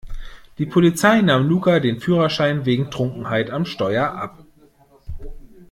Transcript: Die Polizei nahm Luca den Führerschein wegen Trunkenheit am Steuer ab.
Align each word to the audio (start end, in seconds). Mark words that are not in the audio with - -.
Die 0.57 0.65
Polizei 0.65 1.21
nahm 1.21 1.47
Luca 1.47 1.79
den 1.79 1.99
Führerschein 1.99 2.65
wegen 2.65 2.89
Trunkenheit 2.89 3.51
am 3.51 3.65
Steuer 3.65 4.09
ab. 4.13 4.43